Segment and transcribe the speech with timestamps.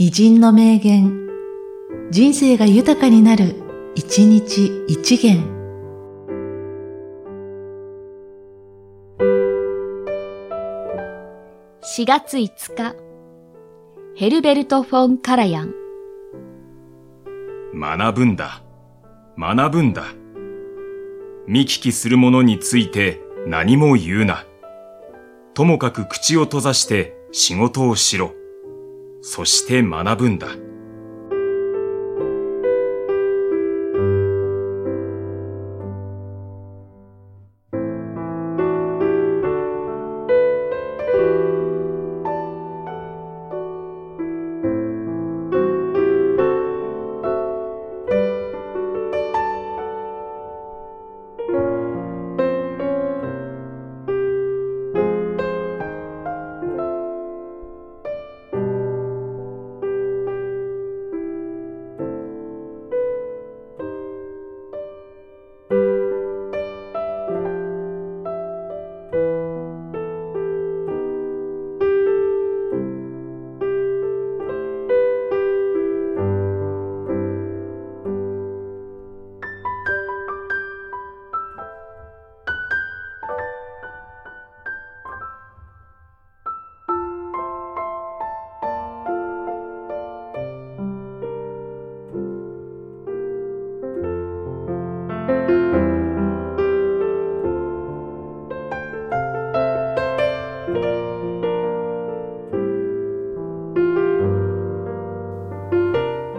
[0.00, 1.28] 偉人の名言、
[2.12, 3.56] 人生が豊かになる、
[3.96, 5.42] 一日一元。
[11.82, 12.94] 4月5日、
[14.14, 15.74] ヘルベルト・フォン・カラヤン。
[17.74, 18.62] 学ぶんだ。
[19.36, 20.04] 学ぶんだ。
[21.48, 24.44] 見聞きするものについて何も言うな。
[25.54, 28.37] ともかく口を閉ざして仕事をしろ。
[29.30, 30.48] そして学ぶんだ。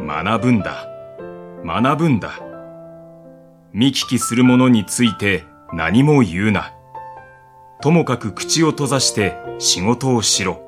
[0.09, 0.87] 学ぶんだ。
[1.63, 2.39] 学ぶんだ。
[3.73, 6.73] 見聞きするものについて何も言うな。
[7.79, 10.63] ともかく口を閉ざして仕事をしろ。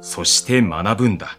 [0.00, 1.38] そして学ぶんだ。